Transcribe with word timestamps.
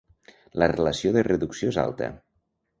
La 0.63 0.69
relació 0.71 1.13
de 1.19 1.25
reducció 1.29 1.71
és 1.77 1.81
alta. 1.85 2.13